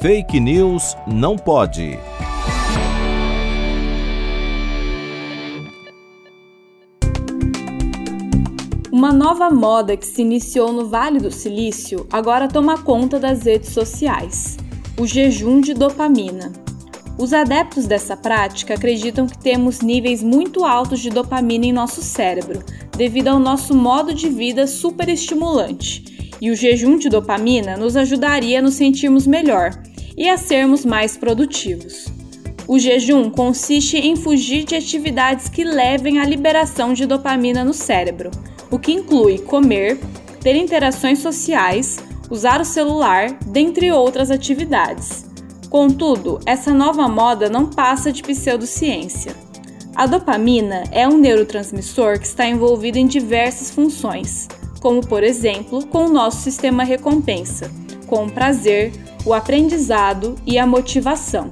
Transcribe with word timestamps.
Fake 0.00 0.40
News 0.40 0.96
não 1.06 1.36
pode. 1.36 1.98
Uma 8.90 9.12
nova 9.12 9.50
moda 9.50 9.98
que 9.98 10.06
se 10.06 10.22
iniciou 10.22 10.72
no 10.72 10.88
Vale 10.88 11.18
do 11.18 11.30
Silício 11.30 12.06
agora 12.10 12.48
toma 12.48 12.78
conta 12.78 13.20
das 13.20 13.42
redes 13.42 13.74
sociais: 13.74 14.56
o 14.98 15.06
jejum 15.06 15.60
de 15.60 15.74
dopamina. 15.74 16.50
Os 17.18 17.34
adeptos 17.34 17.84
dessa 17.84 18.16
prática 18.16 18.72
acreditam 18.72 19.26
que 19.26 19.36
temos 19.36 19.82
níveis 19.82 20.22
muito 20.22 20.64
altos 20.64 21.00
de 21.00 21.10
dopamina 21.10 21.66
em 21.66 21.72
nosso 21.74 22.00
cérebro, 22.00 22.64
devido 22.96 23.28
ao 23.28 23.38
nosso 23.38 23.76
modo 23.76 24.14
de 24.14 24.30
vida 24.30 24.66
superestimulante. 24.66 26.30
E 26.40 26.50
o 26.50 26.56
jejum 26.56 26.96
de 26.96 27.10
dopamina 27.10 27.76
nos 27.76 27.98
ajudaria 27.98 28.60
a 28.60 28.62
nos 28.62 28.72
sentirmos 28.72 29.26
melhor, 29.26 29.78
e 30.16 30.28
a 30.28 30.36
sermos 30.36 30.84
mais 30.84 31.16
produtivos. 31.16 32.06
O 32.66 32.78
jejum 32.78 33.28
consiste 33.30 33.96
em 33.98 34.14
fugir 34.14 34.64
de 34.64 34.76
atividades 34.76 35.48
que 35.48 35.64
levem 35.64 36.20
à 36.20 36.24
liberação 36.24 36.92
de 36.92 37.04
dopamina 37.04 37.64
no 37.64 37.74
cérebro, 37.74 38.30
o 38.70 38.78
que 38.78 38.92
inclui 38.92 39.38
comer, 39.38 39.98
ter 40.40 40.54
interações 40.54 41.18
sociais, 41.18 41.98
usar 42.30 42.60
o 42.60 42.64
celular, 42.64 43.32
dentre 43.46 43.90
outras 43.90 44.30
atividades. 44.30 45.26
Contudo, 45.68 46.38
essa 46.46 46.72
nova 46.72 47.08
moda 47.08 47.48
não 47.48 47.66
passa 47.66 48.12
de 48.12 48.22
pseudociência. 48.22 49.34
A 49.96 50.06
dopamina 50.06 50.84
é 50.92 51.06
um 51.06 51.18
neurotransmissor 51.18 52.18
que 52.18 52.26
está 52.26 52.46
envolvido 52.46 52.98
em 52.98 53.06
diversas 53.06 53.70
funções, 53.70 54.48
como 54.80 55.04
por 55.06 55.22
exemplo 55.22 55.84
com 55.86 56.06
o 56.06 56.12
nosso 56.12 56.40
sistema 56.40 56.84
recompensa, 56.84 57.70
com 58.06 58.26
o 58.26 58.30
prazer, 58.30 58.92
o 59.24 59.34
aprendizado 59.34 60.36
e 60.46 60.58
a 60.58 60.66
motivação. 60.66 61.50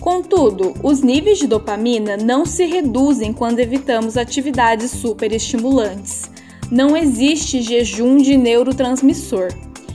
Contudo, 0.00 0.74
os 0.82 1.00
níveis 1.02 1.38
de 1.38 1.46
dopamina 1.46 2.16
não 2.16 2.46
se 2.46 2.64
reduzem 2.64 3.32
quando 3.32 3.58
evitamos 3.58 4.16
atividades 4.16 4.90
superestimulantes. 4.90 6.30
Não 6.70 6.96
existe 6.96 7.62
jejum 7.62 8.16
de 8.18 8.36
neurotransmissor. 8.36 9.48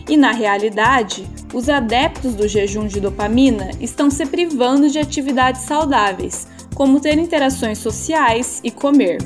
E 0.09 0.17
na 0.17 0.31
realidade, 0.31 1.25
os 1.53 1.69
adeptos 1.69 2.35
do 2.35 2.47
jejum 2.47 2.87
de 2.87 2.99
dopamina 2.99 3.71
estão 3.79 4.09
se 4.09 4.25
privando 4.25 4.89
de 4.89 4.99
atividades 4.99 5.61
saudáveis, 5.61 6.47
como 6.75 6.99
ter 6.99 7.17
interações 7.17 7.77
sociais 7.77 8.59
e 8.63 8.71
comer. 8.71 9.19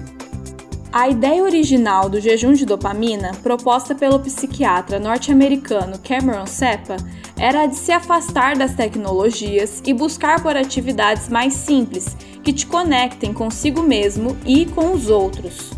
A 0.92 1.10
ideia 1.10 1.44
original 1.44 2.10
do 2.10 2.20
jejum 2.20 2.54
de 2.54 2.66
dopamina, 2.66 3.32
proposta 3.44 3.94
pelo 3.94 4.20
psiquiatra 4.20 4.98
norte-americano 4.98 6.00
Cameron 6.00 6.46
Seppa, 6.46 6.96
era 7.38 7.64
a 7.64 7.66
de 7.66 7.76
se 7.76 7.92
afastar 7.92 8.56
das 8.56 8.74
tecnologias 8.74 9.82
e 9.86 9.94
buscar 9.94 10.42
por 10.42 10.56
atividades 10.56 11.28
mais 11.28 11.54
simples 11.54 12.16
que 12.42 12.54
te 12.54 12.66
conectem 12.66 13.34
consigo 13.34 13.84
mesmo 13.84 14.38
e 14.46 14.66
com 14.66 14.94
os 14.94 15.10
outros. 15.10 15.72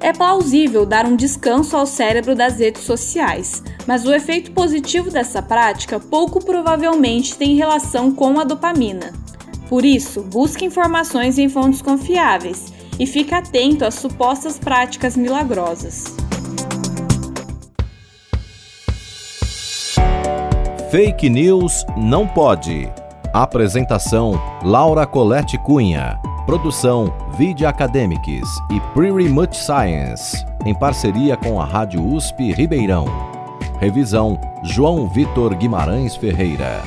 É 0.00 0.12
plausível 0.12 0.86
dar 0.86 1.04
um 1.04 1.14
descanso 1.14 1.76
ao 1.76 1.86
cérebro 1.86 2.34
das 2.34 2.58
redes 2.58 2.82
sociais, 2.82 3.62
mas 3.86 4.06
o 4.06 4.14
efeito 4.14 4.50
positivo 4.52 5.10
dessa 5.10 5.42
prática 5.42 6.00
pouco 6.00 6.42
provavelmente 6.42 7.36
tem 7.36 7.54
relação 7.54 8.10
com 8.10 8.40
a 8.40 8.44
dopamina. 8.44 9.12
Por 9.68 9.84
isso, 9.84 10.22
busque 10.22 10.64
informações 10.64 11.38
em 11.38 11.48
fontes 11.48 11.80
confiáveis 11.80 12.73
e 12.98 13.06
fique 13.06 13.34
atento 13.34 13.84
às 13.84 13.94
supostas 13.94 14.58
práticas 14.58 15.16
milagrosas. 15.16 16.16
Fake 20.90 21.28
News 21.28 21.84
não 21.96 22.26
pode. 22.26 22.88
Apresentação: 23.32 24.40
Laura 24.62 25.04
Colette 25.04 25.58
Cunha. 25.58 26.20
Produção: 26.46 27.12
Video 27.36 27.66
Academics 27.66 28.48
e 28.70 28.80
Pretty 28.92 29.28
Much 29.28 29.56
Science, 29.56 30.46
em 30.64 30.72
parceria 30.72 31.36
com 31.36 31.60
a 31.60 31.64
Rádio 31.64 32.00
USP 32.00 32.52
Ribeirão. 32.52 33.06
Revisão: 33.80 34.38
João 34.62 35.08
Vitor 35.08 35.56
Guimarães 35.56 36.14
Ferreira. 36.14 36.82